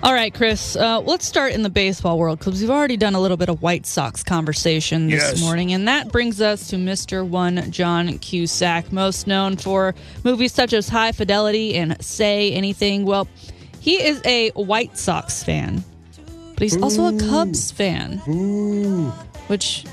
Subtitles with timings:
[0.00, 3.20] All right, Chris, uh, let's start in the baseball world because we've already done a
[3.20, 5.40] little bit of White Sox conversation this Yes.
[5.40, 5.72] morning.
[5.72, 7.26] And that brings us to Mr.
[7.26, 13.06] One John Cusack, most known for movies such as High Fidelity and Say Anything.
[13.06, 13.26] Well,
[13.80, 15.82] he is a White Sox fan,
[16.54, 18.18] but he's also a Cubs fan,
[19.48, 19.84] which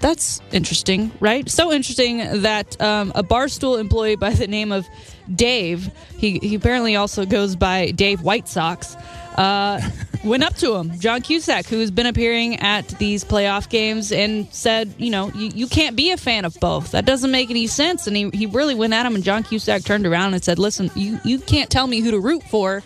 [0.00, 1.48] that's interesting, right?
[1.48, 4.84] So interesting that um, a barstool employee by the name of
[5.32, 8.96] Dave, he, he apparently also goes by Dave White Sox,
[9.36, 9.80] uh,
[10.24, 14.94] went up to him, John Cusack, who's been appearing at these playoff games, and said,
[14.98, 16.92] you know, you, you can't be a fan of both.
[16.92, 18.06] That doesn't make any sense.
[18.06, 20.90] And he, he really went at him, and John Cusack turned around and said, listen,
[20.94, 22.82] you, you can't tell me who to root for.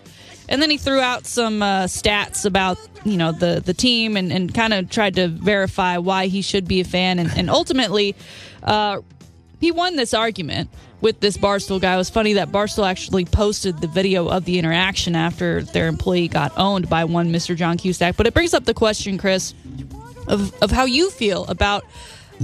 [0.48, 4.32] And then he threw out some uh, stats about you know the the team and,
[4.32, 7.18] and kind of tried to verify why he should be a fan.
[7.18, 8.14] And, and ultimately,
[8.62, 9.00] uh,
[9.60, 11.94] he won this argument with this Barstool guy.
[11.94, 16.28] It was funny that Barstool actually posted the video of the interaction after their employee
[16.28, 17.56] got owned by one Mr.
[17.56, 18.16] John Cusack.
[18.16, 19.54] But it brings up the question, Chris,
[20.26, 21.84] of, of how you feel about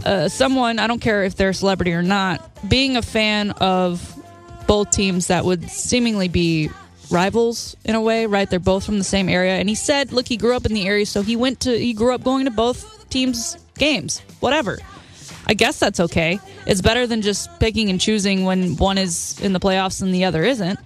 [0.05, 4.19] uh, someone, I don't care if they're a celebrity or not, being a fan of
[4.67, 6.71] both teams that would seemingly be
[7.11, 8.49] rivals in a way, right?
[8.49, 9.57] They're both from the same area.
[9.57, 11.93] And he said, look, he grew up in the area, so he went to, he
[11.93, 14.79] grew up going to both teams' games, whatever.
[15.47, 16.39] I guess that's okay.
[16.67, 20.25] It's better than just picking and choosing when one is in the playoffs and the
[20.25, 20.79] other isn't.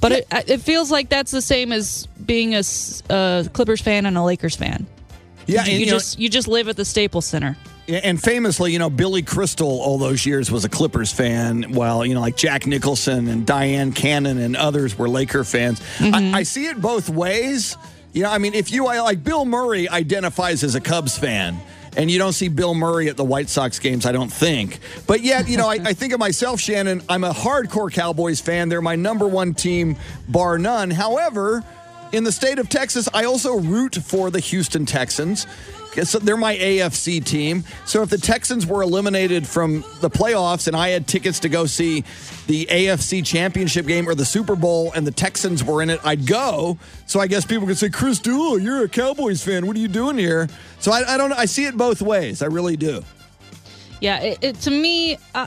[0.00, 2.62] But it, it feels like that's the same as being a
[3.52, 4.86] Clippers fan and a Lakers fan.
[5.46, 7.56] Yeah, you, you just you just live at the Staples Center.
[7.86, 12.14] And famously, you know, Billy Crystal all those years was a Clippers fan, while, you
[12.14, 15.82] know, like Jack Nicholson and Dyan Cannon and others were Laker fans.
[16.00, 16.34] I, mm-hmm.
[16.34, 17.76] I see it both ways.
[18.14, 21.58] You know, I mean, if you, like Bill Murray identifies as a Cubs fan,
[21.96, 24.78] and you don't see Bill Murray at the White Sox games, I don't think.
[25.06, 28.68] But yet, you know, I, I think of myself, Shannon, I'm a hardcore Cowboys fan.
[28.68, 29.96] They're my number one team,
[30.28, 30.90] bar none.
[30.90, 31.62] However,
[32.12, 35.46] in the state of Texas, I also root for the Houston Texans.
[36.02, 37.64] So they're my AFC team.
[37.86, 41.66] So if the Texans were eliminated from the playoffs and I had tickets to go
[41.66, 42.04] see
[42.46, 46.26] the AFC championship game or the Super Bowl and the Texans were in it, I'd
[46.26, 46.78] go.
[47.06, 49.66] So I guess people could say, Chris Dulo, you're a Cowboys fan.
[49.66, 50.48] What are you doing here?
[50.80, 51.32] So I, I don't.
[51.32, 52.42] I see it both ways.
[52.42, 53.02] I really do.
[54.00, 55.46] Yeah, it, it, to me, uh,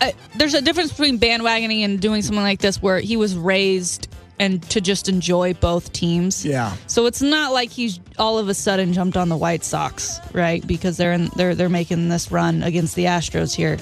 [0.00, 4.08] uh, there's a difference between bandwagoning and doing something like this where he was raised
[4.40, 6.44] and to just enjoy both teams.
[6.44, 6.74] Yeah.
[6.88, 10.66] So it's not like he's all of a sudden jumped on the White Sox, right?
[10.66, 13.76] Because they're in, they're they're making this run against the Astros here.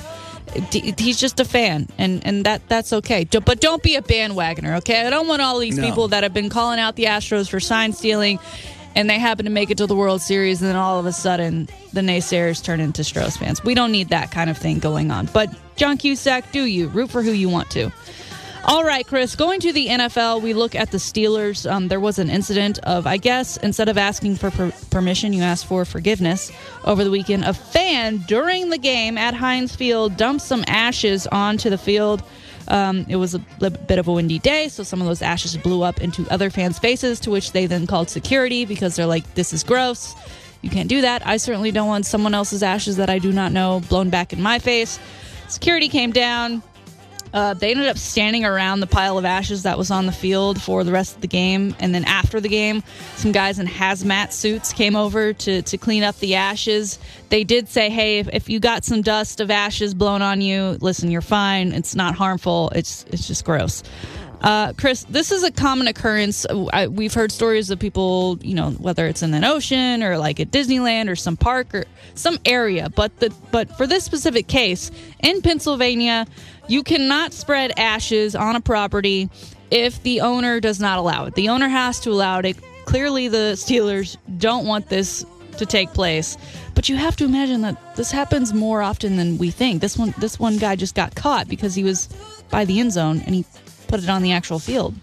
[0.70, 3.24] D- He's just a fan, and and that that's okay.
[3.24, 5.06] Do- But don't be a bandwagoner, okay?
[5.06, 5.84] I don't want all these No.
[5.86, 8.38] people that have been calling out the Astros for sign stealing,
[8.96, 11.12] and they happen to make it to the World Series, and then all of a
[11.12, 13.62] sudden the naysayers turn into Stros fans.
[13.62, 15.26] We don't need that kind of thing going on.
[15.32, 17.92] But John Cusack, do you root for who you want to?
[18.68, 19.34] All right, Chris.
[19.34, 21.68] Going to the NFL, we look at the Steelers.
[21.68, 25.42] Um, there was an incident of, I guess, instead of asking for per- permission, you
[25.42, 26.52] asked for forgiveness
[26.84, 27.46] over the weekend.
[27.46, 32.22] A fan during the game at Heinz Field dumped some ashes onto the field.
[32.68, 35.82] Um, it was a bit of a windy day, so some of those ashes blew
[35.82, 39.54] up into other fans' faces, to which they then called security because they're like, this
[39.54, 40.14] is gross.
[40.60, 41.26] You can't do that.
[41.26, 44.42] I certainly don't want someone else's ashes that I do not know blown back in
[44.42, 44.98] my face.
[45.48, 46.62] Security came down.
[47.32, 50.60] Uh, they ended up standing around the pile of ashes that was on the field
[50.60, 51.74] for the rest of the game.
[51.78, 52.82] And then after the game,
[53.16, 56.98] some guys in hazmat suits came over to, to clean up the ashes.
[57.28, 60.78] They did say, hey, if, if you got some dust of ashes blown on you,
[60.80, 61.72] listen, you're fine.
[61.72, 62.70] It's not harmful.
[62.74, 63.82] It's, it's just gross.
[64.40, 66.46] Uh, Chris, this is a common occurrence.
[66.72, 70.38] I, we've heard stories of people, you know, whether it's in an ocean or like
[70.38, 72.88] at Disneyland or some park or some area.
[72.88, 76.26] But the but for this specific case in Pennsylvania,
[76.68, 79.28] you cannot spread ashes on a property
[79.70, 81.34] if the owner does not allow it.
[81.34, 82.56] The owner has to allow it.
[82.84, 85.26] Clearly, the Steelers don't want this
[85.58, 86.38] to take place.
[86.74, 89.80] But you have to imagine that this happens more often than we think.
[89.80, 92.08] This one, this one guy just got caught because he was
[92.50, 93.44] by the end zone and he
[93.88, 94.94] put it on the actual field.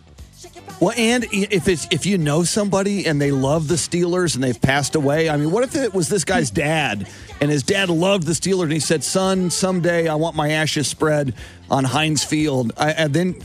[0.80, 4.62] Well, and if it's if you know somebody and they love the Steelers and they've
[4.62, 7.08] passed away, I mean, what if it was this guy's dad
[7.40, 10.88] and his dad loved the Steelers and he said, "Son, someday I want my ashes
[10.88, 11.34] spread
[11.70, 13.36] on Heinz Field," I, and then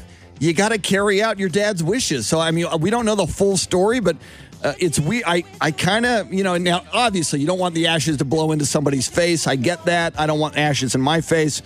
[0.41, 2.27] you got to carry out your dad's wishes.
[2.27, 4.17] So I mean, we don't know the full story, but
[4.65, 5.23] uh, it's we.
[5.25, 8.51] I I kind of you know now obviously you don't want the ashes to blow
[8.51, 9.47] into somebody's face.
[9.47, 10.19] I get that.
[10.19, 11.63] I don't want ashes in my face.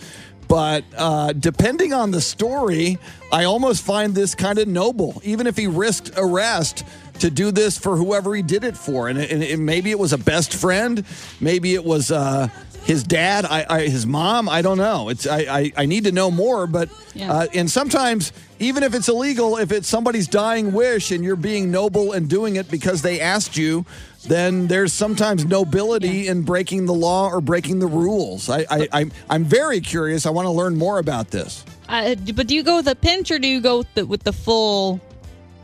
[0.49, 2.99] But uh, depending on the story,
[3.33, 5.21] I almost find this kind of noble.
[5.25, 6.85] Even if he risked arrest
[7.21, 10.19] to do this for whoever he did it for, and, and, maybe it was a
[10.19, 11.05] best friend,
[11.41, 12.49] maybe it was uh,
[12.85, 14.49] his dad, I, I, his mom.
[14.49, 15.09] I don't know.
[15.09, 16.67] It's I, I, I need to know more.
[16.67, 17.33] But Yeah.
[17.33, 21.71] uh, and sometimes even if it's illegal, if it's somebody's dying wish and you're being
[21.71, 23.87] noble and doing it because they asked you,
[24.29, 28.49] then there's sometimes nobility in breaking the law or breaking the rules.
[28.49, 30.27] I, I, I'm I'm very curious.
[30.27, 31.65] I want to learn more about this.
[31.89, 34.23] Uh, but do you go with a pinch or do you go with the, with
[34.23, 35.01] the full,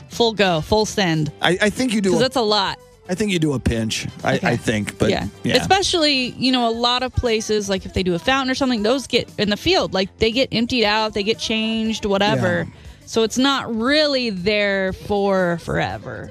[0.09, 1.31] full go, full send?
[1.41, 2.09] I, I think you do.
[2.09, 2.77] Because that's a lot.
[3.09, 4.07] I think you do a pinch.
[4.23, 4.47] I, Okay.
[4.47, 5.27] I think, but yeah.
[5.43, 8.55] yeah, Especially, you know, a lot of places, like if they do a fountain or
[8.55, 12.67] something, those get in the field, like they get emptied out, they get changed, whatever.
[12.67, 12.73] Yeah.
[13.07, 16.29] So it's not really there for forever,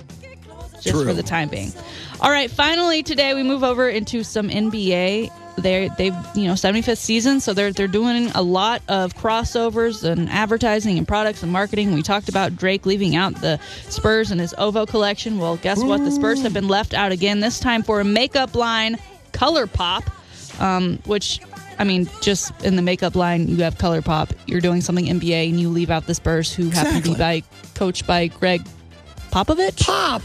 [0.81, 1.05] just True.
[1.05, 1.73] for the time being.
[2.21, 5.31] All right, finally today we move over into some NBA.
[5.57, 10.29] They they've you know 75th season, so they're they're doing a lot of crossovers and
[10.31, 11.93] advertising and products and marketing.
[11.93, 15.39] We talked about Drake leaving out the Spurs and his OVO collection.
[15.39, 15.99] Well, guess what?
[15.99, 17.41] The Spurs have been left out again.
[17.41, 18.97] This time for a makeup line,
[19.33, 20.07] ColourPop,
[20.61, 21.41] um, which.
[21.79, 24.33] I mean, just in the makeup line, you have ColourPop.
[24.45, 27.43] You're doing something NBA, and you leave out the Spurs, who happen to be by
[27.75, 28.61] coached by Gregg
[29.31, 29.83] Popovich.
[29.87, 30.21] pop.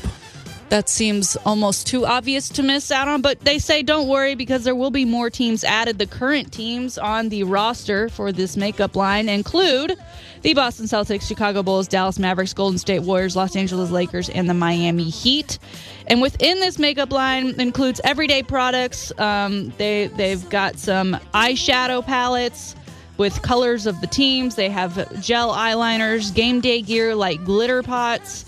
[0.70, 4.64] That seems almost too obvious to miss out on, but they say don't worry because
[4.64, 6.00] there will be more teams added.
[6.00, 9.96] The current teams on the roster for this makeup line include
[10.42, 14.56] the Boston Celtics, Chicago Bulls, Dallas Mavericks, Golden State Warriors, Los Angeles Lakers, and the
[14.56, 15.60] Miami Heat.
[16.08, 19.12] And within this makeup line includes everyday products.
[19.20, 22.76] Um, they they've got some eyeshadow palettes
[23.18, 24.56] with colors of the teams.
[24.56, 28.46] They have gel eyeliners, game day gear like glitter pots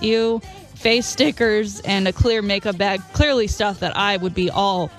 [0.00, 0.40] you
[0.78, 3.02] face stickers and a clear makeup bag.
[3.12, 4.90] Clearly stuff that i would be all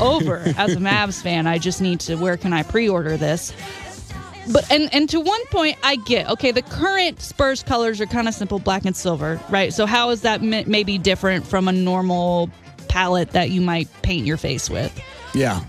[0.00, 1.46] over as a mavs fan.
[1.46, 3.52] I just need to where can i pre-order this?
[4.50, 8.26] But and and to one point i get okay the current spurs colors are kind
[8.28, 9.72] of simple black and silver right?
[9.74, 12.50] So how is that maybe different from a normal
[12.88, 14.98] palette that you might paint your face with?
[15.34, 15.60] Yeah.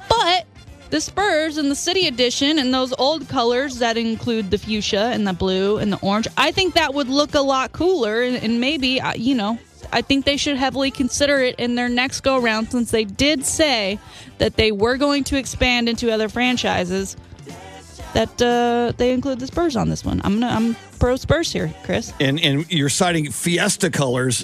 [0.89, 5.27] The Spurs and the City Edition and those old colors that include the fuchsia and
[5.27, 8.21] the blue and the orange, I think that would look a lot cooler.
[8.21, 9.59] And, and maybe, uh, you know,
[9.91, 13.45] I think they should heavily consider it in their next go around since they did
[13.45, 13.99] say
[14.37, 17.15] that they were going to expand into other franchises.
[18.13, 20.19] That uh, they include the Spurs on this one.
[20.23, 22.11] I'm gonna, I'm pro Spurs here, Chris.
[22.19, 24.41] And and you're citing Fiesta colors,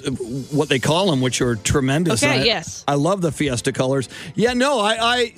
[0.52, 2.22] what they call them, which are tremendous.
[2.22, 2.84] Okay, I- yes.
[2.86, 4.08] I love the Fiesta colors.
[4.36, 5.34] Yeah, no, I, I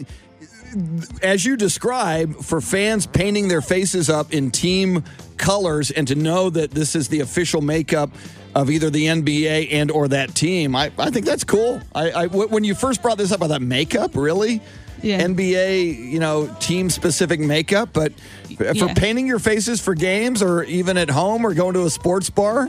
[1.22, 5.04] as you describe, for fans painting their faces up in team
[5.36, 8.10] colors and to know that this is the official makeup
[8.54, 11.80] of either the NBA and or that team, I, I think that's cool.
[11.94, 14.60] I, I when you first brought this up, I thought makeup really.
[15.00, 15.20] Yeah.
[15.22, 18.12] NBA, you know, team specific makeup, but
[18.56, 18.94] for Yeah.
[18.94, 22.68] painting your faces for games or even at home or going to a sports bar,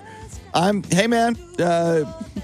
[0.54, 2.04] I'm hey man, uh,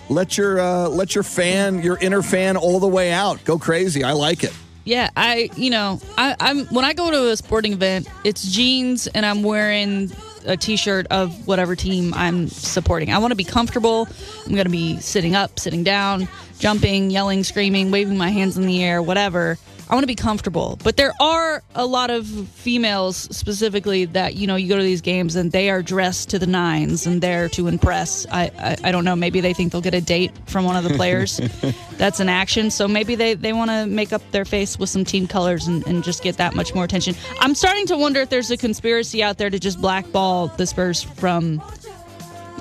[0.09, 3.43] let your uh, let your fan, your inner fan, all the way out.
[3.45, 4.03] Go crazy.
[4.03, 4.53] I like it.
[4.85, 9.07] Yeah, I you know I, I'm when I go to a sporting event, it's jeans
[9.07, 10.11] and I'm wearing
[10.45, 13.11] a T-shirt of whatever team I'm supporting.
[13.11, 14.07] I want to be comfortable.
[14.45, 16.27] I'm going to be sitting up, sitting down,
[16.59, 19.57] jumping, yelling, screaming, waving my hands in the air, whatever.
[19.87, 20.79] I want to be comfortable.
[20.83, 25.01] But there are a lot of females specifically that, you know, you go to these
[25.01, 28.25] games and they are dressed to the nines and there to impress.
[28.31, 29.15] I, I, I don't know.
[29.15, 31.39] Maybe they think they'll get a date from one of the players.
[31.97, 32.71] That's an action.
[32.71, 35.85] So maybe they, they want to make up their face with some team colors and,
[35.85, 37.15] and just get that much more attention.
[37.39, 41.03] I'm starting to wonder if there's a conspiracy out there to just blackball the Spurs
[41.03, 41.61] from,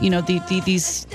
[0.02, 1.06] you know, the, the, these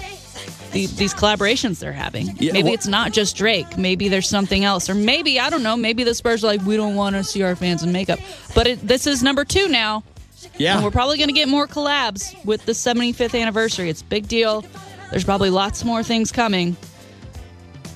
[0.71, 2.35] the, these collaborations they're having.
[2.37, 3.77] Yeah, maybe well- it's not just Drake.
[3.77, 5.75] Maybe there's something else, or maybe I don't know.
[5.77, 8.19] Maybe the Spurs are like we don't want to see our fans in makeup.
[8.55, 10.03] But it, this is number two now,
[10.43, 10.83] and Yeah.
[10.83, 13.89] we're probably going to get more collabs with the 75th anniversary.
[13.89, 14.63] It's a big deal.
[15.11, 16.77] There's probably lots more things coming.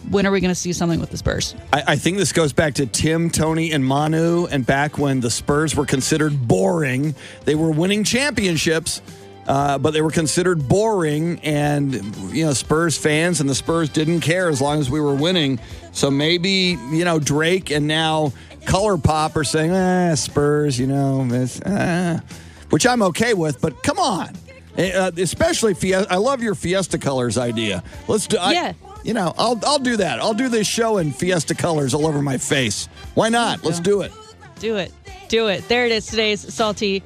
[0.10, 1.56] When are we going to see something with the Spurs?
[1.72, 5.30] I, I think this goes back to Tim, Tony, and Manu, and back when the
[5.32, 7.16] Spurs were considered boring.
[7.46, 9.02] They were winning championships,
[9.48, 11.94] uh, but they were considered boring, and
[12.34, 15.60] you know Spurs fans and the Spurs didn't care as long as we were winning.
[15.92, 18.32] So maybe you know Drake and now
[18.66, 21.28] ColourPop are saying, "Ah, Spurs," you know,
[21.66, 22.22] ah,
[22.70, 23.60] which I'm okay with.
[23.62, 24.30] But come on.
[24.78, 26.12] Uh, especially Fiesta.
[26.12, 27.84] I love your Fiesta colors idea.
[28.08, 28.38] Let's do.
[28.40, 28.74] I- Yeah.
[29.04, 30.20] you know, I'll I'll do that.
[30.20, 32.88] I'll do this show in Fiesta colors all over my face.
[33.14, 33.64] Why not?
[33.64, 34.12] Let's do it.
[34.60, 34.92] Do it.
[35.28, 35.68] Do it.
[35.68, 36.08] There it is.
[36.08, 37.04] Today's salty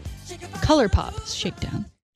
[0.61, 1.86] color pop shakedown.